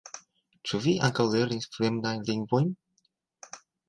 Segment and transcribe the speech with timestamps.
[0.69, 2.73] Ĉu vi ankaŭ lernis fremdajn lingvojn?